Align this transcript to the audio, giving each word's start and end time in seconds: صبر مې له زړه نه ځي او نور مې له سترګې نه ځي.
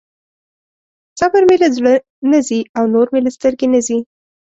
صبر 1.19 1.41
مې 1.49 1.55
له 1.61 1.69
زړه 1.77 1.93
نه 2.31 2.39
ځي 2.47 2.59
او 2.77 2.83
نور 2.93 3.07
مې 3.13 3.19
له 3.25 3.31
سترګې 3.37 3.67
نه 3.73 3.79
ځي. 3.87 3.99